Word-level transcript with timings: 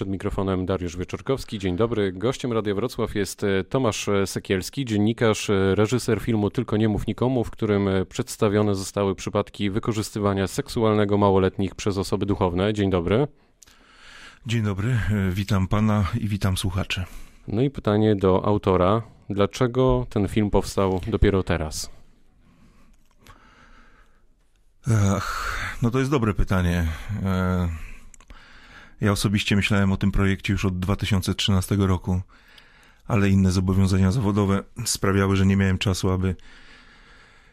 przed 0.00 0.08
mikrofonem 0.08 0.66
Dariusz 0.66 0.96
Wieczorkowski. 0.96 1.58
Dzień 1.58 1.76
dobry. 1.76 2.12
Gościem 2.12 2.52
Radia 2.52 2.74
Wrocław 2.74 3.14
jest 3.14 3.44
e, 3.44 3.64
Tomasz 3.64 4.08
e, 4.08 4.26
Sekielski, 4.26 4.84
dziennikarz, 4.84 5.50
e, 5.50 5.74
reżyser 5.74 6.20
filmu 6.20 6.50
Tylko 6.50 6.76
nie 6.76 6.88
mów 6.88 7.06
nikomu, 7.06 7.44
w 7.44 7.50
którym 7.50 7.88
przedstawione 8.08 8.74
zostały 8.74 9.14
przypadki 9.14 9.70
wykorzystywania 9.70 10.46
seksualnego 10.46 11.18
małoletnich 11.18 11.74
przez 11.74 11.98
osoby 11.98 12.26
duchowne. 12.26 12.74
Dzień 12.74 12.90
dobry. 12.90 13.26
Dzień 14.46 14.62
dobry, 14.62 14.98
witam 15.30 15.68
pana 15.68 16.04
i 16.20 16.28
witam 16.28 16.56
słuchaczy. 16.56 17.04
No 17.48 17.62
i 17.62 17.70
pytanie 17.70 18.16
do 18.16 18.44
autora. 18.44 19.02
Dlaczego 19.30 20.06
ten 20.10 20.28
film 20.28 20.50
powstał 20.50 21.00
dopiero 21.06 21.42
teraz? 21.42 21.90
Ach, 25.16 25.56
no 25.82 25.90
to 25.90 25.98
jest 25.98 26.10
dobre 26.10 26.34
pytanie. 26.34 26.86
Ja 29.00 29.12
osobiście 29.12 29.56
myślałem 29.56 29.92
o 29.92 29.96
tym 29.96 30.12
projekcie 30.12 30.52
już 30.52 30.64
od 30.64 30.78
2013 30.78 31.76
roku, 31.76 32.20
ale 33.06 33.30
inne 33.30 33.52
zobowiązania 33.52 34.12
zawodowe 34.12 34.62
sprawiały, 34.84 35.36
że 35.36 35.46
nie 35.46 35.56
miałem 35.56 35.78
czasu, 35.78 36.10
aby 36.10 36.36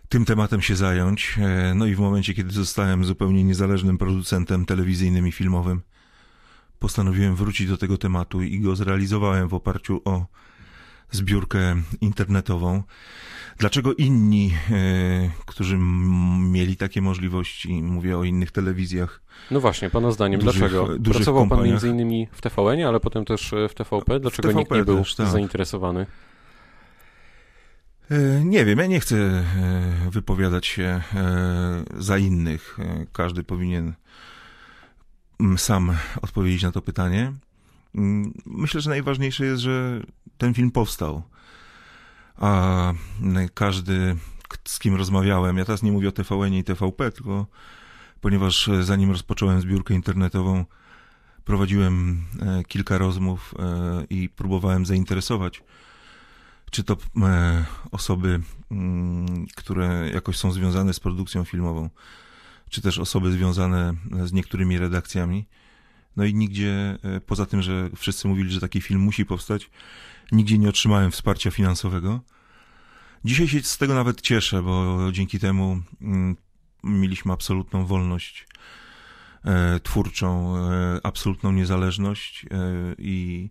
tym 0.10 0.26
tematem 0.26 0.62
się 0.62 0.76
zająć. 0.76 1.38
E, 1.42 1.74
no 1.76 1.86
i 1.86 1.96
w 1.96 2.00
momencie, 2.00 2.34
kiedy 2.34 2.52
zostałem 2.52 3.06
zupełnie 3.06 3.44
niezależnym 3.44 3.98
producentem 3.98 4.66
telewizyjnym 4.66 5.28
i 5.28 5.32
filmowym, 5.32 5.82
postanowiłem 6.80 7.36
wrócić 7.36 7.68
do 7.68 7.78
tego 7.78 7.98
tematu 7.98 8.42
i 8.42 8.60
go 8.60 8.76
zrealizowałem 8.76 9.48
w 9.48 9.54
oparciu 9.54 10.02
o 10.06 10.26
zbiórkę 11.12 11.82
internetową. 12.02 12.84
Dlaczego 13.58 13.94
inni, 13.94 14.54
e, 14.72 15.30
którzy 15.46 15.78
mieli 16.40 16.78
takie 16.78 17.02
możliwości, 17.02 17.84
mówię 17.84 18.18
o 18.18 18.24
innych 18.24 18.52
telewizjach. 18.52 19.22
No 19.52 19.60
właśnie, 19.60 19.90
pana 19.90 20.12
zdaniem, 20.12 20.40
dużych, 20.40 20.60
dlaczego? 20.60 20.88
Dużych 20.88 21.18
Pracował 21.18 21.42
kompaniach. 21.42 21.64
pan 21.64 21.70
między 21.70 21.90
innymi 21.90 22.28
w 22.32 22.42
tvn 22.42 22.84
ale 22.84 23.00
potem 23.00 23.26
też 23.26 23.54
w 23.70 23.74
TVP. 23.74 24.20
Dlaczego 24.20 24.50
w 24.50 24.52
TVP 24.52 24.60
nikt 24.60 24.72
nie 24.72 24.84
był 24.84 24.98
też, 24.98 25.16
tak. 25.16 25.28
zainteresowany? 25.28 26.06
E, 28.12 28.46
nie 28.46 28.66
wiem, 28.66 28.80
ja 28.80 28.86
nie 28.86 29.00
chcę 29.00 29.16
e, 29.16 29.44
wypowiadać 30.12 30.68
się 30.68 31.02
za 31.98 32.18
innych. 32.18 32.78
Każdy 33.14 33.44
powinien 33.44 33.94
sam 35.58 35.98
odpowiedzieć 36.22 36.64
na 36.64 36.72
to 36.72 36.82
pytanie. 36.82 37.34
Mm, 37.96 38.34
myślę, 38.46 38.82
że 38.82 38.90
najważniejsze 38.90 39.46
jest, 39.46 39.62
że 39.62 40.02
ten 40.38 40.54
film 40.54 40.72
powstał. 40.72 41.24
A 42.36 42.94
każdy, 43.54 44.16
z 44.66 44.80
kim 44.80 44.96
rozmawiałem, 44.96 45.58
ja 45.58 45.66
teraz 45.66 45.84
nie 45.84 45.92
mówię 45.92 46.10
o 46.10 46.12
TVN 46.12 46.54
i 46.54 46.64
TVP, 46.64 47.12
tylko 47.12 47.46
ponieważ 48.22 48.70
zanim 48.82 49.12
rozpocząłem 49.12 49.62
zbiórkę 49.62 49.94
internetową, 49.94 50.66
prowadziłem 51.46 52.24
e, 52.42 52.64
kilka 52.64 52.98
rozmów 52.98 53.54
e, 53.60 54.06
i 54.10 54.30
próbowałem 54.30 54.86
zainteresować, 54.86 55.64
czy 56.72 56.84
to 56.84 56.98
e, 57.24 57.66
osoby, 57.92 58.40
mm, 58.72 59.46
które 59.56 60.10
jakoś 60.14 60.38
są 60.38 60.52
związane 60.52 60.94
z 60.94 61.00
produkcją 61.00 61.44
filmową, 61.44 61.90
czy 62.70 62.82
też 62.82 63.00
osoby 63.00 63.32
związane 63.32 63.94
z 64.26 64.34
niektórymi 64.34 64.78
redakcjami. 64.78 65.46
No 66.18 66.26
i 66.26 66.34
nigdzie, 66.34 66.98
e, 67.04 67.20
poza 67.20 67.46
tym, 67.46 67.62
że 67.62 67.90
wszyscy 67.96 68.28
mówili, 68.28 68.52
że 68.52 68.60
taki 68.60 68.82
film 68.82 69.02
musi 69.02 69.26
powstać, 69.26 69.70
nigdzie 70.32 70.58
nie 70.58 70.70
otrzymałem 70.70 71.12
wsparcia 71.12 71.52
finansowego. 71.52 72.22
Dzisiaj 73.26 73.48
się 73.48 73.62
z 73.62 73.78
tego 73.78 73.94
nawet 73.94 74.22
cieszę, 74.22 74.62
bo 74.62 74.98
dzięki 75.12 75.40
temu 75.40 75.82
mm, 76.02 76.36
mieliśmy 76.84 77.34
absolutną 77.34 77.86
wolność 77.86 78.48
e, 79.46 79.80
twórczą, 79.80 80.58
e, 80.58 81.00
absolutną 81.04 81.52
niezależność 81.52 82.46
i 82.98 83.50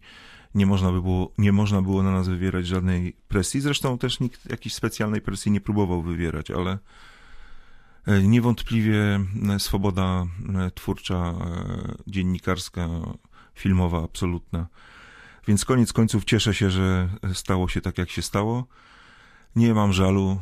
nie 0.54 0.66
można, 0.66 0.92
by 0.92 1.02
było, 1.02 1.32
nie 1.38 1.52
można 1.52 1.82
było 1.82 2.02
na 2.02 2.10
nas 2.12 2.28
wywierać 2.28 2.66
żadnej 2.66 3.16
presji. 3.28 3.60
Zresztą 3.60 3.98
też 3.98 4.20
nikt 4.20 4.50
jakiejś 4.50 4.74
specjalnej 4.74 5.20
presji 5.20 5.52
nie 5.52 5.60
próbował 5.60 6.02
wywierać, 6.02 6.50
ale 6.50 6.78
niewątpliwie 8.06 9.20
e, 9.54 9.60
swoboda 9.60 10.26
e, 10.66 10.70
twórcza, 10.70 11.34
dziennikarska, 12.06 12.88
filmowa, 13.54 14.04
absolutna. 14.04 14.66
Więc 15.48 15.64
koniec 15.64 15.92
końców 15.92 16.24
cieszę 16.24 16.54
się, 16.54 16.70
że 16.70 17.08
stało 17.34 17.68
się 17.68 17.80
tak, 17.80 17.98
jak 17.98 18.10
się 18.10 18.22
stało. 18.22 18.66
Nie 19.56 19.74
mam 19.74 19.92
żalu, 19.92 20.40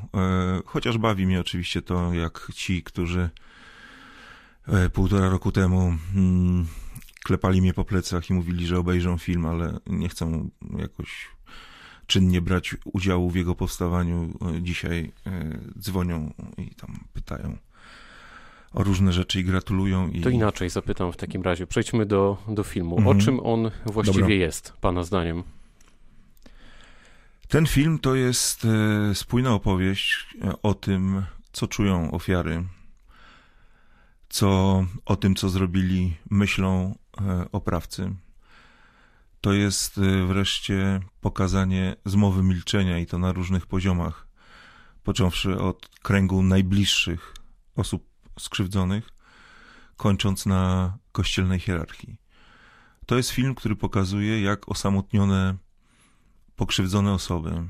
chociaż 0.67 0.99
bawi 0.99 1.27
mnie 1.27 1.41
oczywiście 1.41 1.83
to, 1.83 2.13
jak 2.13 2.49
ci, 2.55 2.83
którzy 2.83 3.31
półtora 4.93 5.29
roku 5.29 5.53
temu 5.53 5.97
mm, 6.15 6.67
klepali 7.25 7.61
mnie 7.61 7.75
po 7.75 7.85
plecach 7.85 8.31
i 8.31 8.35
mówili, 8.35 8.67
że 8.67 8.79
obejrzą 8.79 9.19
film, 9.19 9.47
ale 9.47 9.79
nie 9.87 10.09
chcą 10.09 10.51
jakoś 10.79 11.29
czynnie 12.07 12.41
brać 12.41 12.77
udziału 12.85 13.31
w 13.31 13.37
jego 13.37 13.55
powstawaniu, 13.55 14.39
e, 14.57 14.63
dzisiaj 14.63 15.13
e, 15.27 15.59
dzwonią 15.79 16.33
i 16.59 16.75
tam 16.75 17.05
pytają 17.13 17.57
o 18.73 18.85
różne 18.85 19.13
rzeczy 19.13 19.41
i 19.41 19.45
gratulują. 19.45 20.09
I... 20.09 20.21
To 20.21 20.29
inaczej 20.29 20.71
zapytam 20.71 21.13
w 21.13 21.17
takim 21.17 21.43
razie. 21.43 21.67
Przejdźmy 21.67 22.07
do, 22.07 22.37
do 22.49 22.63
filmu. 22.63 22.99
Mhm. 22.99 23.17
O 23.17 23.21
czym 23.21 23.41
on 23.41 23.71
właściwie 23.87 24.21
Dobra. 24.21 24.35
jest, 24.35 24.73
Pana 24.81 25.05
zdaniem? 25.05 25.43
Ten 27.49 27.67
film 27.67 27.99
to 27.99 28.15
jest 28.15 28.65
e, 28.65 29.15
spójna 29.15 29.55
opowieść 29.55 30.37
o 30.63 30.75
tym, 30.75 31.25
co 31.53 31.67
czują 31.67 32.11
ofiary, 32.11 32.65
co 34.29 34.85
o 35.05 35.17
tym, 35.17 35.35
co 35.35 35.49
zrobili, 35.49 36.17
myślą 36.31 36.95
oprawcy 37.53 38.15
to 39.45 39.53
jest 39.53 39.99
y, 39.99 40.27
wreszcie 40.27 41.01
pokazanie 41.21 41.97
zmowy 42.05 42.43
milczenia 42.43 42.99
i 42.99 43.07
to 43.07 43.19
na 43.19 43.33
różnych 43.33 43.67
poziomach, 43.67 44.27
począwszy 45.03 45.59
od 45.59 45.89
kręgu 46.03 46.43
najbliższych 46.43 47.35
osób 47.77 48.07
skrzywdzonych, 48.39 49.09
kończąc 49.97 50.47
na 50.47 50.97
kościelnej 51.13 51.61
hierarchii. 51.61 52.17
To 53.07 53.17
jest 53.17 53.31
film, 53.31 53.55
który 53.55 53.77
pokazuje, 53.77 54.43
jak 54.43 54.69
osamotnione, 54.69 55.57
pokrzywdzone 56.57 57.13
osoby, 57.13 57.63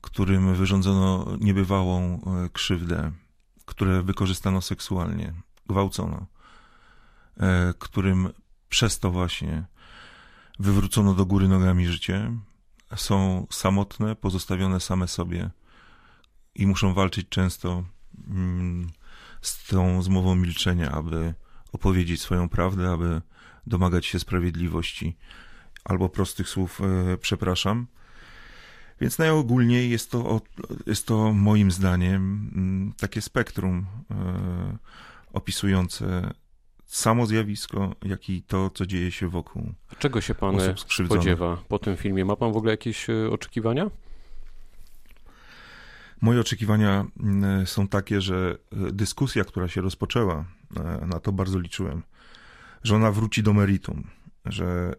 którym 0.00 0.54
wyrządzono 0.54 1.36
niebywałą 1.40 2.14
e, 2.14 2.48
krzywdę, 2.48 3.12
które 3.64 4.02
wykorzystano 4.02 4.60
seksualnie, 4.60 5.34
gwałcono, 5.66 6.26
e, 7.36 7.74
którym 7.78 8.28
przez 8.68 8.98
to 8.98 9.10
właśnie 9.10 9.66
wywrócono 10.58 11.14
do 11.14 11.26
góry 11.26 11.48
nogami 11.48 11.86
życie, 11.86 12.32
są 12.96 13.46
samotne, 13.50 14.16
pozostawione 14.16 14.80
same 14.80 15.08
sobie 15.08 15.50
i 16.54 16.66
muszą 16.66 16.94
walczyć 16.94 17.28
często 17.28 17.84
mm, 18.28 18.90
z 19.40 19.66
tą 19.66 20.02
zmową 20.02 20.34
milczenia, 20.34 20.90
aby 20.90 21.34
opowiedzieć 21.72 22.20
swoją 22.20 22.48
prawdę, 22.48 22.90
aby 22.90 23.22
domagać 23.66 24.06
się 24.06 24.18
sprawiedliwości 24.18 25.16
albo 25.84 26.08
prostych 26.08 26.48
słów 26.48 26.80
e, 26.80 27.18
przepraszam. 27.18 27.86
Więc 29.00 29.18
najogólniej 29.18 29.90
jest 29.90 30.10
to, 30.10 30.40
jest 30.86 31.06
to 31.06 31.32
moim 31.32 31.70
zdaniem 31.70 32.50
mm, 32.54 32.92
takie 32.92 33.22
spektrum 33.22 33.86
e, 34.10 34.78
opisujące 35.32 36.34
samo 36.88 37.26
zjawisko, 37.26 37.94
jak 38.04 38.30
i 38.30 38.42
to, 38.42 38.70
co 38.70 38.86
dzieje 38.86 39.12
się 39.12 39.28
wokół. 39.28 39.72
Czego 39.98 40.20
się 40.20 40.34
pan 40.34 40.56
spodziewa 41.04 41.56
po 41.68 41.78
tym 41.78 41.96
filmie? 41.96 42.24
Ma 42.24 42.36
pan 42.36 42.52
w 42.52 42.56
ogóle 42.56 42.72
jakieś 42.72 43.10
e, 43.10 43.30
oczekiwania? 43.30 43.90
Moje 46.20 46.40
oczekiwania 46.40 47.06
mm, 47.20 47.66
są 47.66 47.88
takie, 47.88 48.20
że 48.20 48.58
e, 48.72 48.92
dyskusja, 48.92 49.44
która 49.44 49.68
się 49.68 49.80
rozpoczęła, 49.80 50.44
e, 50.76 51.06
na 51.06 51.20
to 51.20 51.32
bardzo 51.32 51.58
liczyłem, 51.58 52.02
że 52.82 52.96
ona 52.96 53.12
wróci 53.12 53.42
do 53.42 53.52
meritum, 53.52 54.10
że 54.44 54.94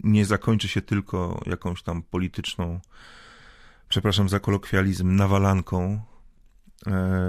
nie 0.00 0.24
zakończy 0.24 0.68
się 0.68 0.82
tylko 0.82 1.40
jakąś 1.46 1.82
tam 1.82 2.02
polityczną, 2.02 2.80
przepraszam 3.88 4.28
za 4.28 4.40
kolokwializm, 4.40 5.16
nawalanką, 5.16 6.00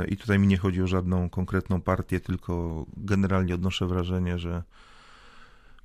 I 0.07 0.17
tutaj 0.17 0.39
mi 0.39 0.47
nie 0.47 0.57
chodzi 0.57 0.81
o 0.81 0.87
żadną 0.87 1.29
konkretną 1.29 1.81
partię, 1.81 2.19
tylko 2.19 2.85
generalnie 2.97 3.55
odnoszę 3.55 3.87
wrażenie, 3.87 4.39
że 4.39 4.63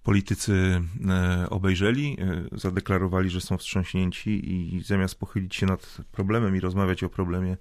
politycy 0.03 0.83
e, 1.09 1.51
obejrzeli, 1.51 2.17
e, 2.21 2.59
zadeklarowali, 2.59 3.31
że 3.31 3.41
są 3.41 3.59
wstrząśnięci 3.59 4.31
i 4.77 4.83
zamiast 4.83 5.15
pochylić 5.15 5.57
się 5.57 5.67
nad 5.67 5.97
problemem 6.13 6.57
i 6.57 6.61
rozmawiać 6.61 7.03
o 7.03 7.09
problemie, 7.09 7.57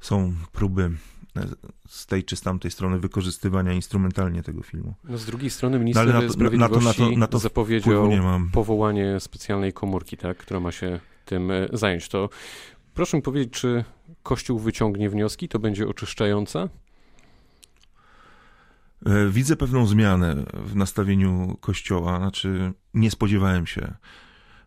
są 0.00 0.34
próby 0.52 0.90
z 1.88 2.06
tej 2.06 2.24
czy 2.24 2.36
z 2.36 2.40
tamtej 2.40 2.70
strony 2.70 2.98
wykorzystywania 2.98 3.72
instrumentalnie 3.72 4.42
tego 4.42 4.62
filmu. 4.62 4.94
No 5.04 5.18
z 5.18 5.26
drugiej 5.26 5.50
strony 5.50 5.78
minister 5.78 6.06
no, 6.06 6.12
na 6.12 6.20
to, 6.20 6.32
Sprawiedliwości 6.32 6.86
na 6.86 6.94
to, 6.94 7.02
na 7.04 7.10
to, 7.10 7.18
na 7.18 7.26
to 7.26 7.38
zapowiedział 7.38 8.10
powołanie 8.52 9.20
specjalnej 9.20 9.72
komórki, 9.72 10.16
tak, 10.16 10.36
która 10.36 10.60
ma 10.60 10.72
się 10.72 11.00
tym 11.24 11.52
zająć. 11.72 12.08
To 12.08 12.28
Proszę 12.94 13.16
mi 13.16 13.22
powiedzieć, 13.22 13.52
czy 13.52 13.84
Kościół 14.22 14.58
wyciągnie 14.58 15.10
wnioski? 15.10 15.48
To 15.48 15.58
będzie 15.58 15.88
oczyszczające? 15.88 16.68
E, 19.06 19.28
widzę 19.30 19.56
pewną 19.56 19.86
zmianę 19.86 20.44
w 20.54 20.76
nastawieniu 20.76 21.56
kościoła. 21.60 22.18
Znaczy, 22.18 22.72
nie 22.94 23.10
spodziewałem 23.10 23.66
się, 23.66 23.94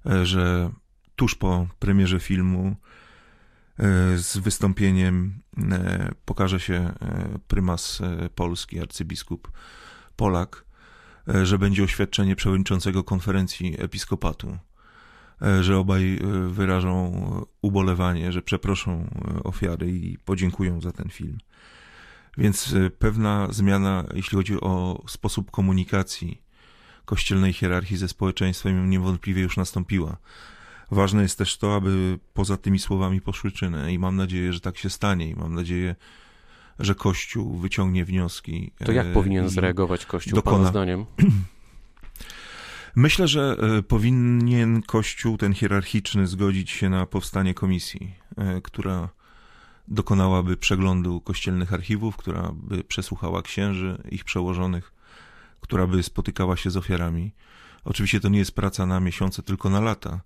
e, 0.05 0.25
że 0.25 0.71
tuż 1.15 1.35
po 1.35 1.67
premierze 1.79 2.19
filmu 2.19 2.75
e, 3.79 4.17
z 4.17 4.37
wystąpieniem 4.37 5.39
pokaże 6.25 6.59
się 6.59 6.93
prymas 7.47 8.01
Polski, 8.35 8.79
arcybiskup 8.79 9.51
Polak, 10.15 10.65
że 11.43 11.59
będzie 11.59 11.83
oświadczenie 11.83 12.35
przewodniczącego 12.35 13.03
konferencji 13.03 13.75
episkopatu, 13.79 14.57
że 15.61 15.77
obaj 15.77 16.19
wyrażą 16.47 17.11
ubolewanie, 17.61 18.31
że 18.31 18.41
przeproszą 18.41 19.09
ofiary 19.43 19.91
i 19.91 20.17
podziękują 20.17 20.81
za 20.81 20.91
ten 20.91 21.09
film. 21.09 21.37
Więc 22.37 22.75
pewna 22.99 23.47
zmiana, 23.51 24.03
jeśli 24.13 24.37
chodzi 24.37 24.61
o 24.61 25.03
sposób 25.07 25.51
komunikacji 25.51 26.41
kościelnej 27.05 27.53
hierarchii 27.53 27.97
ze 27.97 28.07
społeczeństwem, 28.07 28.89
niewątpliwie 28.89 29.41
już 29.41 29.57
nastąpiła. 29.57 30.17
Ważne 30.91 31.21
jest 31.21 31.37
też 31.37 31.57
to, 31.57 31.75
aby 31.75 32.19
poza 32.33 32.57
tymi 32.57 32.79
słowami 32.79 33.21
poszły 33.21 33.51
czyny 33.51 33.93
i 33.93 33.99
mam 33.99 34.15
nadzieję, 34.15 34.53
że 34.53 34.59
tak 34.59 34.77
się 34.77 34.89
stanie 34.89 35.29
i 35.29 35.35
mam 35.35 35.55
nadzieję, 35.55 35.95
że 36.79 36.95
Kościół 36.95 37.57
wyciągnie 37.57 38.05
wnioski. 38.05 38.71
To 38.85 38.91
jak 38.91 39.07
e, 39.07 39.13
powinien 39.13 39.49
zareagować 39.49 40.05
Kościół, 40.05 40.35
dokona... 40.35 40.57
Pana 40.57 40.69
zdaniem? 40.69 41.05
Myślę, 42.95 43.27
że 43.27 43.57
e, 43.77 43.83
powinien 43.83 44.81
Kościół 44.81 45.37
ten 45.37 45.53
hierarchiczny 45.53 46.27
zgodzić 46.27 46.71
się 46.71 46.89
na 46.89 47.05
powstanie 47.05 47.53
komisji, 47.53 48.15
e, 48.37 48.61
która 48.61 49.09
dokonałaby 49.87 50.57
przeglądu 50.57 51.21
kościelnych 51.21 51.73
archiwów, 51.73 52.17
która 52.17 52.51
by 52.53 52.83
przesłuchała 52.83 53.41
księży, 53.41 54.03
ich 54.11 54.23
przełożonych, 54.23 54.93
która 55.61 55.87
by 55.87 56.03
spotykała 56.03 56.57
się 56.57 56.69
z 56.71 56.77
ofiarami. 56.77 57.31
Oczywiście 57.85 58.19
to 58.19 58.29
nie 58.29 58.39
jest 58.39 58.55
praca 58.55 58.85
na 58.85 58.99
miesiące, 58.99 59.43
tylko 59.43 59.69
na 59.69 59.79
lata, 59.79 60.21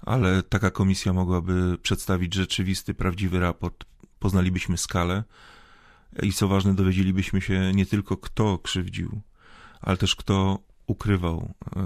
ale 0.00 0.42
taka 0.42 0.70
komisja 0.70 1.12
mogłaby 1.12 1.78
przedstawić 1.82 2.34
rzeczywisty, 2.34 2.94
prawdziwy 2.94 3.40
raport. 3.40 3.84
Poznalibyśmy 4.18 4.78
skalę 4.78 5.24
i 6.22 6.32
co 6.32 6.48
ważne, 6.48 6.74
dowiedzielibyśmy 6.74 7.40
się 7.40 7.72
nie 7.74 7.86
tylko 7.86 8.16
kto 8.16 8.58
krzywdził, 8.58 9.20
ale 9.80 9.96
też 9.96 10.16
kto 10.16 10.58
ukrywał 10.86 11.54
e, 11.76 11.80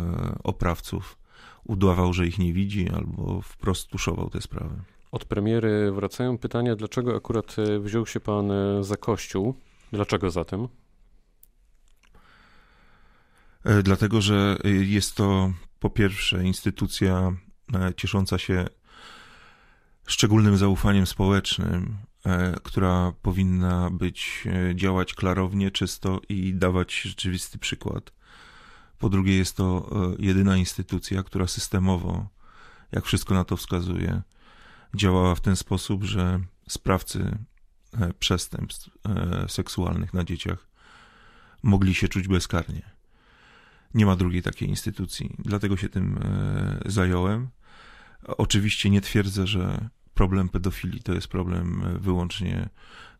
oprawców, 0.45 1.19
udawał, 1.65 2.13
że 2.13 2.27
ich 2.27 2.39
nie 2.39 2.53
widzi, 2.53 2.89
albo 2.89 3.43
wprost 3.43 3.89
tuszował 3.89 4.31
te 4.31 4.41
sprawy. 4.41 4.83
Od 5.13 5.25
premiery 5.25 5.93
wracają 5.93 6.39
pytania, 6.39 6.77
dlaczego 6.77 7.17
akurat 7.17 7.57
e, 7.59 7.79
wziął 7.81 8.07
się 8.07 8.21
pan 8.21 8.51
e, 8.51 8.85
za 8.85 8.97
Kościół? 8.97 9.55
Dlaczego 9.93 10.31
zatem? 10.31 10.69
Dlatego, 13.83 14.21
że 14.21 14.57
jest 14.65 15.15
to 15.15 15.53
po 15.81 15.91
pierwsze 15.91 16.45
instytucja 16.45 17.33
ciesząca 17.97 18.39
się 18.39 18.67
szczególnym 20.07 20.57
zaufaniem 20.57 21.07
społecznym, 21.07 21.97
która 22.63 23.13
powinna 23.23 23.91
być 23.91 24.49
działać 24.75 25.15
klarownie, 25.15 25.71
czysto 25.71 26.21
i 26.29 26.55
dawać 26.55 27.01
rzeczywisty 27.01 27.59
przykład. 27.59 28.13
Po 28.99 29.09
drugie, 29.09 29.37
jest 29.37 29.57
to 29.57 29.91
jedyna 30.19 30.57
instytucja, 30.57 31.23
która 31.23 31.47
systemowo, 31.47 32.29
jak 32.93 33.05
wszystko 33.05 33.35
na 33.35 33.45
to 33.45 33.57
wskazuje, 33.57 34.23
działała 34.95 35.35
w 35.35 35.41
ten 35.41 35.57
sposób, 35.57 36.05
że 36.05 36.41
sprawcy 36.69 37.39
e, 38.01 38.13
przestępstw 38.13 38.91
e, 39.09 39.49
seksualnych 39.49 40.15
na 40.15 40.25
dzieciach 40.25 40.69
mogli 41.63 41.95
się 41.95 42.09
czuć 42.09 42.29
bezkarnie. 42.29 42.83
Nie 43.95 44.07
ma 44.07 44.17
drugiej 44.17 44.43
takiej 44.43 44.69
instytucji, 44.69 45.37
dlatego 45.39 45.77
się 45.77 45.89
tym 45.89 46.19
e, 46.19 46.79
zająłem. 46.87 47.49
Oczywiście 48.23 48.91
nie 48.91 49.01
twierdzę, 49.01 49.47
że 49.47 49.89
problem 50.15 50.49
pedofilii 50.49 51.03
to 51.03 51.15
jest 51.15 51.29
problem 51.29 51.85
wyłącznie 52.01 52.69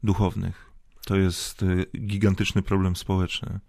duchownych. 0.03 0.71
To 1.07 1.17
jest 1.17 1.65
gigantyczny 1.97 2.63
problem 2.63 2.97
społeczny, 2.97 3.61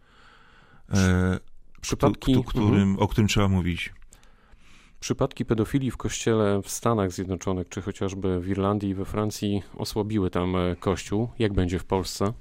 Przypadki, 1.81 2.43
którym, 2.47 2.73
mhm. 2.73 2.99
o 2.99 3.07
którym 3.07 3.27
trzeba 3.27 3.47
mówić. 3.47 3.93
Przypadki 4.99 5.45
pedofilii 5.45 5.91
w 5.91 5.97
kościele 5.97 6.61
w 6.61 6.69
Stanach 6.69 7.11
Zjednoczonych, 7.11 7.69
czy 7.69 7.81
chociażby 7.81 8.39
w 8.39 8.47
Irlandii 8.47 8.89
i 8.89 8.95
we 8.95 9.05
Francji 9.05 9.63
osłabiły 9.77 10.29
tam 10.29 10.55
e, 10.55 10.75
kościół. 10.75 11.29
Jak 11.39 11.53
będzie 11.53 11.79
w 11.79 11.85
Polsce? 11.85 12.33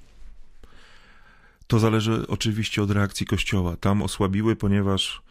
To 1.67 1.79
zależy 1.79 2.27
oczywiście 2.29 2.83
od 2.83 2.91
reakcji 2.91 3.27
kościoła. 3.27 3.77
Tam 3.77 4.03
osłabiły, 4.03 4.57
ponieważ 4.57 5.23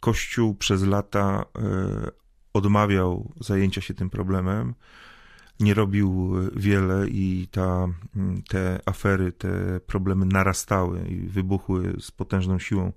kościół 0.00 0.54
przez 0.54 0.82
lata 0.82 1.44
e, 1.58 2.10
odmawiał 2.52 3.32
zajęcia 3.40 3.80
się 3.80 3.94
tym 3.94 4.10
problemem, 4.10 4.74
nie 5.60 5.74
robił 5.74 6.34
wiele 6.56 7.08
i 7.08 7.48
ta, 7.50 7.88
te 8.48 8.80
afery, 8.86 9.32
te 9.32 9.80
problemy 9.86 10.26
narastały 10.26 11.08
i 11.08 11.16
wybuchły 11.16 11.96
z 12.00 12.10
potężną 12.10 12.58
siłą 12.58 12.92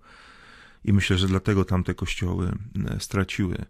i 0.84 0.94
myślę, 0.94 1.18
że 1.18 1.28
dlatego 1.28 1.66
tamte 1.66 1.94
kościoły 1.94 2.52
e, 2.90 3.00
straciły. 3.00 3.66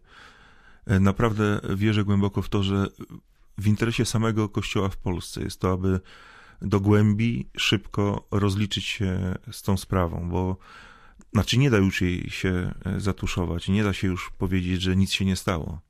E, 0.85 0.99
naprawdę 0.99 1.61
wierzę 1.75 2.03
głęboko 2.03 2.41
w 2.41 2.49
to, 2.49 2.63
że 2.63 2.87
w 3.57 3.67
interesie 3.67 4.05
samego 4.05 4.49
kościoła 4.49 4.89
w 4.89 4.97
Polsce 4.97 5.41
jest 5.41 5.59
to, 5.59 5.71
aby 5.71 5.99
do 6.61 6.79
głębi 6.79 7.49
szybko 7.57 8.27
rozliczyć 8.31 8.85
się 8.85 9.35
z 9.51 9.61
tą 9.61 9.77
sprawą, 9.77 10.29
bo 10.29 10.57
znaczy 11.33 11.57
nie 11.57 11.69
da 11.69 11.77
już 11.77 12.01
jej 12.01 12.29
się 12.29 12.73
e, 12.85 12.99
zatuszować, 12.99 13.67
nie 13.67 13.83
da 13.83 13.93
się 13.93 14.07
już 14.07 14.31
powiedzieć, 14.37 14.81
że 14.81 14.95
nic 14.95 15.11
się 15.11 15.25
nie 15.25 15.35
stało. 15.35 15.81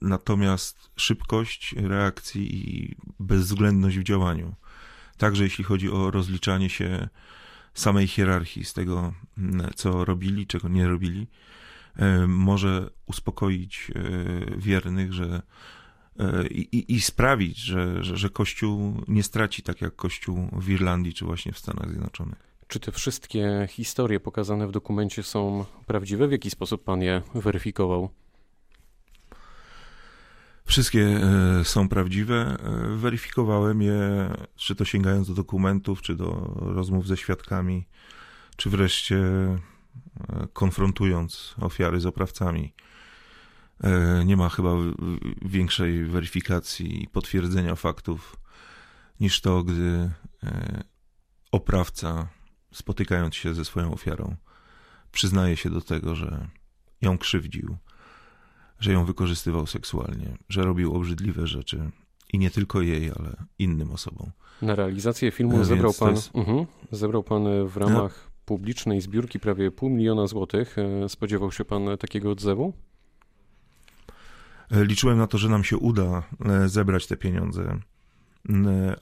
Natomiast 0.00 0.90
szybkość 0.96 1.74
reakcji 1.78 2.76
i 2.76 2.96
bezwzględność 3.20 3.98
w 3.98 4.02
działaniu, 4.02 4.54
także 5.16 5.44
jeśli 5.44 5.64
chodzi 5.64 5.90
o 5.90 6.10
rozliczanie 6.10 6.70
się 6.70 7.08
samej 7.76 8.06
hierarchii, 8.06 8.64
z 8.64 8.72
tego, 8.72 9.12
mm, 9.38 9.70
co 9.74 10.04
robili, 10.04 10.46
czego 10.46 10.68
nie 10.68 10.88
robili, 10.88 11.26
e, 11.96 12.26
może 12.26 12.90
uspokoić 13.06 13.90
e, 13.94 14.58
wiernych, 14.58 15.12
że 15.12 15.42
e, 16.18 16.46
i, 16.46 16.94
i 16.94 17.00
sprawić, 17.00 17.58
że, 17.58 18.04
że, 18.04 18.16
że 18.16 18.30
Kościół 18.30 19.04
nie 19.08 19.22
straci 19.22 19.62
tak 19.62 19.80
jak 19.80 19.96
Kościół 19.96 20.48
w 20.52 20.68
Irlandii 20.68 21.14
czy 21.14 21.24
właśnie 21.24 21.52
w 21.52 21.58
Stanach 21.58 21.90
Zjednoczonych. 21.90 22.46
Czy 22.68 22.80
te 22.80 22.92
wszystkie 22.92 23.68
historie 23.70 24.20
pokazane 24.20 24.66
w 24.66 24.72
dokumencie 24.72 25.22
są 25.22 25.64
prawdziwe? 25.86 26.28
W 26.28 26.32
jaki 26.32 26.50
sposób 26.50 26.84
pan 26.84 27.02
je 27.02 27.22
weryfikował? 27.34 28.10
Wszystkie 30.66 31.02
e, 31.02 31.64
są 31.64 31.88
prawdziwe. 31.88 32.56
E, 32.60 32.96
weryfikowałem 32.96 33.82
je, 33.82 34.30
czy 34.56 34.74
to 34.74 34.84
sięgając 34.84 35.28
do 35.28 35.34
dokumentów, 35.34 36.02
czy 36.02 36.16
do 36.16 36.54
rozmów 36.56 37.06
ze 37.06 37.16
świadkami, 37.16 37.88
czy 38.56 38.70
wreszcie 38.70 39.18
e, 39.18 39.58
konfrontując 40.52 41.54
ofiary 41.60 42.00
z 42.00 42.06
oprawcami. 42.06 42.74
Nie 44.24 44.36
ma 44.36 44.48
chyba 44.48 44.70
większej 45.42 46.04
weryfikacji 46.04 47.02
i 47.02 47.08
potwierdzenia 47.08 47.74
faktów 47.74 48.36
niż 49.20 49.40
to, 49.40 49.62
gdy 49.62 50.10
oprawca, 51.52 52.28
spotykając 52.72 53.34
się 53.34 53.54
ze 53.54 53.64
swoją 53.64 53.92
ofiarą, 53.92 54.36
przyznaje 55.12 55.56
się 55.56 55.70
do 55.70 55.80
tego, 55.80 56.14
że 56.14 56.48
ją 57.00 57.18
krzywdził 57.18 57.76
że 58.80 58.92
ją 58.92 59.04
wykorzystywał 59.04 59.66
seksualnie, 59.66 60.36
że 60.48 60.62
robił 60.62 60.94
obrzydliwe 60.94 61.46
rzeczy 61.46 61.90
i 62.32 62.38
nie 62.38 62.50
tylko 62.50 62.80
jej, 62.80 63.10
ale 63.10 63.36
innym 63.58 63.90
osobom. 63.90 64.30
Na 64.62 64.74
realizację 64.74 65.30
filmu 65.30 65.60
e, 65.60 65.64
zebrał 65.64 65.92
pan, 66.00 66.14
jest... 66.14 66.30
uh 66.34 66.36
mhm. 66.36 66.58
-huh, 66.58 66.66
zebrał 66.90 67.22
pan 67.22 67.46
e, 67.46 67.64
w 67.64 67.76
ramach 67.76 68.24
no. 68.26 68.32
publicznej 68.44 69.00
zbiórki 69.00 69.40
prawie 69.40 69.70
pół 69.70 69.90
miliona 69.90 70.26
złotych. 70.26 70.76
E, 70.78 71.08
spodziewał 71.08 71.52
się 71.52 71.64
pan 71.64 71.98
takiego 71.98 72.30
odzewu? 72.30 72.72
Liczyłem 74.70 75.18
na 75.18 75.26
to, 75.26 75.38
że 75.38 75.48
nam 75.48 75.64
się 75.64 75.76
uda 75.76 76.22
zebrać 76.66 77.06
te 77.06 77.16
pieniądze, 77.16 77.78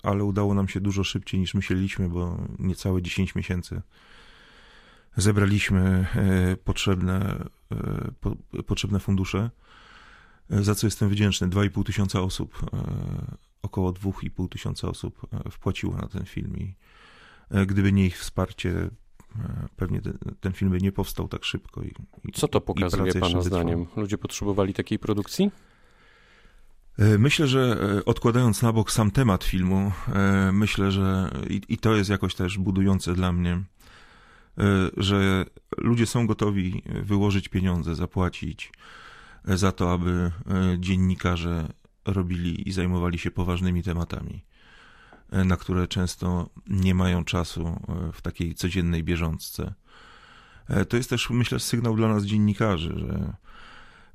ale 0.03 0.25
udało 0.25 0.55
nam 0.55 0.69
się 0.69 0.81
dużo 0.81 1.05
szybciej 1.05 1.41
niż 1.41 1.55
myśleliśmy, 1.55 2.09
bo 2.09 2.39
niecałe 2.59 3.03
10 3.03 3.35
miesięcy 3.35 3.83
zebraliśmy 5.17 6.07
potrzebne, 6.65 7.45
potrzebne 8.67 9.01
fundusze 9.01 9.51
za 10.51 10.75
co 10.75 10.87
jestem 10.87 11.09
wdzięczny. 11.09 11.49
2,5 11.49 11.85
tysiąca 11.85 12.21
osób, 12.21 12.67
e, 12.73 13.37
około 13.63 13.93
2,5 13.93 14.49
tysiąca 14.49 14.89
osób 14.89 15.27
e, 15.33 15.51
wpłaciło 15.51 15.97
na 15.97 16.09
ten 16.09 16.25
film 16.25 16.57
i 16.57 16.75
e, 17.51 17.67
gdyby 17.67 17.93
nie 17.93 18.07
ich 18.07 18.19
wsparcie, 18.19 18.91
pewnie 19.77 20.01
ten, 20.01 20.19
ten 20.41 20.53
film 20.53 20.71
by 20.71 20.79
nie 20.79 20.93
powstał 20.93 21.29
tak 21.29 21.45
szybko. 21.45 21.83
I, 21.83 21.93
Co 22.33 22.49
to 22.49 22.61
pokazuje 22.61 23.13
Pana 23.15 23.43
zdaniem? 23.43 23.87
Ludzie 23.97 24.19
potrzebowali 24.19 24.75
takiej 24.75 24.99
produkcji? 24.99 25.51
E, 26.99 27.19
myślę, 27.19 27.47
że 27.47 27.77
e, 27.99 28.05
odkładając 28.05 28.63
na 28.63 28.73
bok 28.73 28.93
sam 28.93 29.11
temat 29.11 29.45
filmu, 29.45 29.93
e, 30.09 30.53
myślę, 30.53 30.91
że 30.91 31.31
i, 31.51 31.61
i 31.69 31.79
to 31.79 31.95
jest 31.95 32.11
jakoś 32.11 32.35
też 32.35 32.59
budujące 32.59 33.15
dla 33.15 33.33
mnie, 33.33 33.63
że 34.97 35.47
ludzie 35.79 36.07
są 36.07 36.27
gotowi 36.27 36.83
wyłożyć 37.03 37.49
pieniądze, 37.49 37.95
zapłacić 37.95 38.73
za 39.45 39.73
to, 39.73 39.93
aby 39.93 40.31
dziennikarze 40.79 41.73
robili 42.05 42.69
i 42.69 42.73
zajmowali 42.73 43.19
się 43.19 43.31
poważnymi 43.31 43.83
tematami, 43.83 44.45
na 45.33 45.57
które 45.57 45.89
często 45.89 46.51
nie 46.67 46.95
mają 46.95 47.25
czasu 47.25 47.81
w 48.13 48.23
takiej 48.23 48.55
codziennej 48.55 49.05
bieżączce. 49.05 49.75
To 50.89 50.97
jest 50.97 51.11
też, 51.11 51.31
myślę, 51.31 51.61
sygnał 51.61 51.97
dla 51.97 52.09
nas 52.09 52.25
dziennikarzy, 52.25 52.95
że 52.97 53.35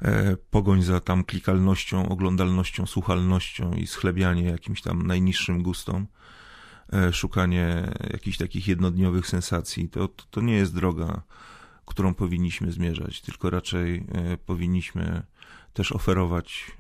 E, 0.02 0.38
pogoń 0.38 0.82
za 0.82 1.00
tam 1.00 1.24
klikalnością, 1.24 2.10
oglądalnością, 2.10 2.86
słuchalnością 2.86 3.74
i 3.74 3.88
schlebianie 3.88 4.44
jakimś 4.44 4.82
tam 4.82 5.08
najniższym 5.08 5.64
gustom, 5.64 6.02
e, 6.02 6.08
szukanie 7.12 7.92
jakichś 8.14 8.38
takich 8.38 8.68
jednodniowych 8.68 9.28
sensacji, 9.28 9.90
to, 9.90 10.08
to, 10.08 10.42
nie 10.42 10.54
jest 10.54 10.76
droga, 10.76 11.22
którą 11.86 12.14
powinniśmy 12.14 12.72
zmierzać, 12.72 13.22
tylko 13.22 13.50
raczej 13.50 14.06
e, 14.14 14.38
powinniśmy 14.38 15.24
też 15.74 15.92
oferować 15.92 16.72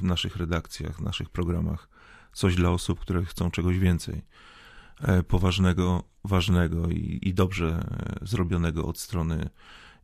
w 0.00 0.02
naszych 0.02 0.36
redakcjach, 0.36 0.96
w 0.96 1.00
naszych 1.00 1.30
programach 1.30 1.88
coś 2.32 2.54
dla 2.54 2.70
osób, 2.70 3.00
które 3.00 3.24
chcą 3.24 3.50
czegoś 3.50 3.78
więcej. 3.78 4.22
Poważnego, 5.28 6.02
ważnego 6.24 6.88
i, 6.88 7.18
i 7.22 7.34
dobrze 7.34 7.84
zrobionego 8.22 8.86
od 8.86 8.98
strony 8.98 9.48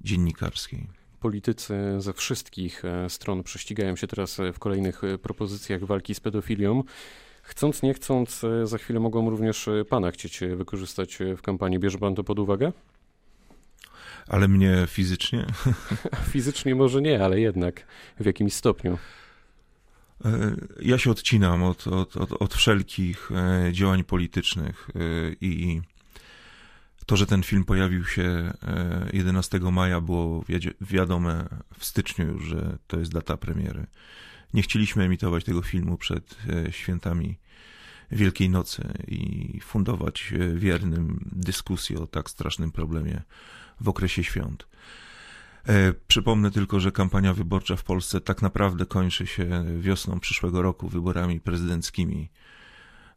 dziennikarskiej 0.00 0.88
politycy 1.20 1.74
ze 1.98 2.12
wszystkich 2.12 2.84
e, 2.84 3.10
stron 3.10 3.42
prześcigają 3.42 3.96
się 3.96 4.06
teraz 4.06 4.40
e, 4.40 4.52
w 4.52 4.58
kolejnych 4.58 5.04
e, 5.04 5.18
propozycjach 5.18 5.84
walki 5.84 6.14
z 6.14 6.20
pedofilią. 6.20 6.84
Chcąc, 7.48 7.82
nie 7.82 7.94
chcąc, 7.94 8.42
za 8.64 8.78
chwilę 8.78 9.00
mogą 9.00 9.30
również 9.30 9.68
pana 9.88 10.10
chcieć 10.10 10.40
wykorzystać 10.56 11.18
w 11.36 11.42
kampanii. 11.42 11.78
Bierze 11.78 11.98
pan 11.98 12.14
to 12.14 12.24
pod 12.24 12.38
uwagę? 12.38 12.72
Ale 14.26 14.48
mnie 14.48 14.84
fizycznie? 14.86 15.46
fizycznie 16.32 16.74
może 16.74 17.02
nie, 17.02 17.24
ale 17.24 17.40
jednak 17.40 17.86
w 18.20 18.26
jakimś 18.26 18.52
stopniu. 18.52 18.98
Ja 20.80 20.98
się 20.98 21.10
odcinam 21.10 21.62
od, 21.62 21.86
od, 21.86 22.16
od, 22.16 22.32
od 22.32 22.54
wszelkich 22.54 23.30
działań 23.72 24.04
politycznych 24.04 24.90
i 25.40 25.80
to, 27.08 27.16
że 27.16 27.26
ten 27.26 27.42
film 27.42 27.64
pojawił 27.64 28.04
się 28.04 28.52
11 29.12 29.56
e, 29.58 29.70
maja, 29.70 30.00
było 30.00 30.44
wiadome 30.80 31.48
w 31.78 31.84
styczniu 31.84 32.26
już, 32.26 32.44
że 32.44 32.78
to 32.86 32.98
jest 32.98 33.12
data 33.12 33.36
premiery. 33.36 33.86
Nie 34.54 34.62
chcieliśmy 34.62 35.04
emitować 35.04 35.44
tego 35.44 35.62
filmu 35.62 35.96
przed 35.96 36.36
e, 36.48 36.72
świętami 36.72 37.38
Wielkiej 38.10 38.50
Nocy 38.50 38.92
i 39.08 39.60
fundować 39.60 40.32
e, 40.32 40.54
wiernym 40.54 41.30
dyskusję 41.32 42.00
o 42.00 42.06
tak 42.06 42.30
strasznym 42.30 42.72
problemie 42.72 43.22
w 43.80 43.88
okresie 43.88 44.24
świąt. 44.24 44.68
Przypomnę 46.08 46.50
tylko, 46.50 46.80
że 46.80 46.92
kampania 46.92 47.34
wyborcza 47.34 47.76
w 47.76 47.84
Polsce 47.84 48.20
tak 48.20 48.42
naprawdę 48.42 48.86
kończy 48.86 49.26
się 49.26 49.64
wiosną 49.80 50.20
przyszłego 50.20 50.62
roku 50.62 50.88
wyborami 50.88 51.40
prezydenckimi 51.40 52.28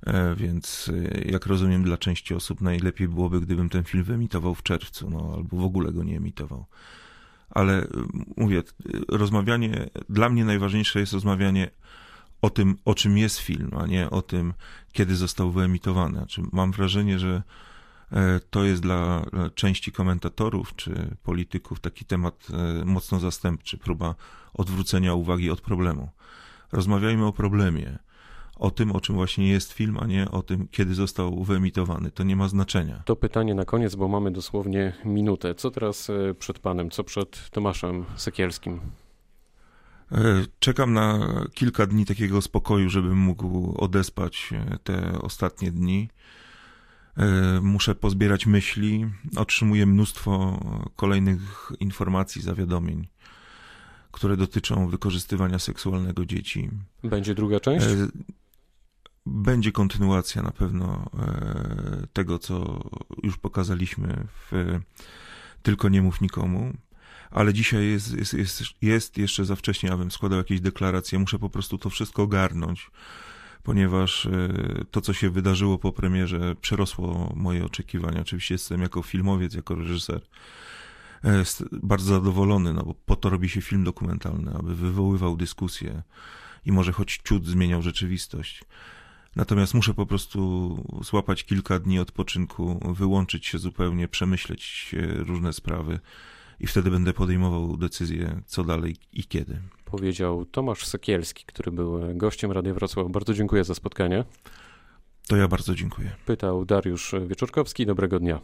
E, 0.08 0.36
więc 0.36 0.92
e, 1.14 1.22
jak 1.32 1.46
rozumiem, 1.46 1.84
dla 1.84 1.98
części 1.98 2.34
osób 2.34 2.62
najlepiej 2.62 3.08
byłoby, 3.08 3.42
gdybym 3.42 3.70
ten 3.70 3.84
film 3.84 4.04
wyemitował 4.04 4.56
w 4.56 4.64
czerwcu, 4.64 5.10
no 5.10 5.34
albo 5.36 5.58
w 5.58 5.64
ogóle 5.64 5.92
go 5.92 6.04
nie 6.04 6.18
emitował. 6.18 6.66
Ale 7.52 7.82
e, 7.84 7.88
mówię, 8.38 8.64
rozmawianie, 9.08 9.90
dla 10.10 10.30
mnie 10.30 10.46
najważniejsze 10.46 11.00
jest 11.00 11.14
rozmawianie 11.14 11.72
o 12.42 12.50
tym, 12.50 12.78
o 12.86 12.96
czym 12.96 13.18
jest 13.18 13.40
film, 13.40 13.72
a 13.80 13.88
nie 13.88 14.10
o 14.10 14.22
tym, 14.22 14.54
kiedy 14.92 15.16
został 15.16 15.52
wyemitowany. 15.52 16.18
Znaczy, 16.18 16.42
mam 16.52 16.72
wrażenie, 16.72 17.20
że 17.20 17.44
to 18.50 18.64
jest 18.64 18.82
dla 18.82 19.26
części 19.56 19.92
komentatorów 19.92 20.76
czy 20.76 21.16
polityków 21.24 21.80
taki 21.80 22.06
temat 22.06 22.48
mocno 22.86 23.20
zastępczy, 23.20 23.78
próba 23.78 24.16
odwrócenia 24.54 25.14
uwagi 25.14 25.52
od 25.52 25.62
problemu. 25.62 26.10
Rozmawiajmy 26.72 27.26
o 27.26 27.34
problemie 27.34 28.00
o 28.62 28.72
tym, 28.72 28.92
o 28.92 29.02
czym 29.02 29.16
właśnie 29.16 29.50
jest 29.50 29.74
film, 29.74 29.98
a 30.00 30.06
nie 30.06 30.32
o 30.32 30.44
tym, 30.44 30.68
kiedy 30.72 30.94
został 30.94 31.44
wyemitowany. 31.44 32.12
To 32.12 32.24
nie 32.24 32.36
ma 32.36 32.48
znaczenia. 32.48 33.02
To 33.06 33.16
pytanie 33.16 33.56
na 33.56 33.66
koniec, 33.66 33.96
bo 33.96 34.08
mamy 34.08 34.32
dosłownie 34.32 34.94
minutę. 35.06 35.56
Co 35.56 35.72
teraz 35.72 36.10
e, 36.10 36.34
przed 36.34 36.60
panem, 36.60 36.90
co 36.90 37.04
przed 37.04 37.50
Tomaszem 37.50 38.06
Sekielskim? 38.16 38.80
E, 40.12 40.18
czekam 40.60 40.94
na 40.94 41.20
kilka 41.54 41.88
dni 41.88 42.06
takiego 42.06 42.42
spokoju, 42.42 42.90
żebym 42.90 43.18
mógł 43.18 43.76
odespać 43.78 44.50
e, 44.54 44.78
te 44.84 45.22
ostatnie 45.22 45.72
dni. 45.72 46.10
Muszę 47.62 47.96
pozbierać 47.96 48.46
myśli. 48.46 49.06
Otrzymuję 49.38 49.86
mnóstwo 49.86 50.60
kolejnych 50.96 51.72
informacji, 51.80 52.42
zawiadomień 52.42 53.08
które 54.12 54.38
dotyczą 54.38 54.88
wykorzystywania 54.88 55.60
seksualnego 55.60 56.26
dzieci. 56.26 56.70
Będzie 57.04 57.36
druga 57.36 57.60
część? 57.60 57.86
Będzie 59.26 59.72
kontynuacja 59.72 60.42
na 60.42 60.52
pewno 60.52 61.10
e, 61.20 62.08
tego, 62.14 62.40
co 62.40 62.84
już 63.24 63.38
pokazaliśmy 63.38 64.28
w 64.52 64.80
Tylko 65.64 65.90
nie 65.90 66.02
mów 66.02 66.22
nikomu. 66.22 66.74
Ale 67.32 67.54
dzisiaj 67.54 67.88
jest, 67.88 68.14
jest, 68.18 68.34
jest, 68.34 68.62
jest 68.82 69.18
jeszcze 69.18 69.46
za 69.46 69.56
wcześnie, 69.56 69.92
abym 69.92 70.12
składał 70.12 70.38
jakieś 70.38 70.62
deklaracje. 70.62 71.20
Muszę 71.20 71.40
po 71.40 71.50
prostu 71.50 71.78
to 71.78 71.90
wszystko 71.90 72.24
ogarnąć, 72.24 72.92
ponieważ 73.64 74.26
e, 74.26 74.50
to, 74.92 75.02
co 75.02 75.14
się 75.14 75.30
wydarzyło 75.30 75.78
po 75.78 75.92
premierze, 75.92 76.56
przerosło 76.62 77.34
moje 77.36 77.66
oczekiwania. 77.66 78.22
Oczywiście 78.22 78.56
jestem 78.56 78.82
jako 78.82 79.02
filmowiec, 79.02 79.54
jako 79.54 79.76
reżyser 79.76 80.22
e, 81.24 81.44
bardzo 81.72 82.14
zadowolony, 82.14 82.74
no 82.74 82.84
bo 82.84 82.94
po 82.94 83.16
to 83.16 83.30
robi 83.30 83.50
się 83.50 83.62
film 83.62 83.84
dokumentalny, 83.84 84.54
aby 84.60 84.76
wywoływał 84.76 85.38
dyskusję 85.38 86.04
i 86.66 86.72
może 86.72 86.92
choć 86.92 87.20
ciut 87.24 87.48
zmieniał 87.48 87.82
rzeczywistość. 87.82 88.64
Natomiast 89.36 89.74
muszę 89.74 89.94
po 89.94 90.06
prostu 90.06 90.78
złapać 91.02 91.44
kilka 91.44 91.80
dni 91.80 92.00
odpoczynku, 92.00 92.94
wyłączyć 92.94 93.46
się 93.46 93.58
zupełnie, 93.58 94.08
przemyśleć 94.08 94.96
różne 95.18 95.54
sprawy 95.54 96.00
i 96.60 96.68
wtedy 96.68 96.92
będę 96.92 97.14
podejmował 97.14 97.78
decyzję, 97.78 98.42
co 98.46 98.64
dalej 98.64 98.96
i 99.14 99.24
kiedy. 99.24 99.62
Powiedział 99.86 100.46
Tomasz 100.46 100.86
Sekielski, 100.86 101.46
który 101.46 101.72
był 101.72 102.00
gościem 102.16 102.52
Radia 102.52 102.74
Wrocław. 102.74 103.12
Bardzo 103.12 103.34
dziękuję 103.34 103.64
za 103.64 103.76
spotkanie. 103.76 104.24
To 105.28 105.36
ja 105.36 105.48
bardzo 105.48 105.76
dziękuję. 105.76 106.12
Pytał 106.26 106.66
Dariusz 106.66 107.16
Wieczorkowski. 107.28 107.86
Dobrego 107.86 108.20
dnia. 108.20 108.40